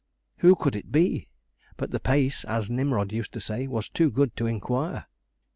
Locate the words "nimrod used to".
2.71-3.39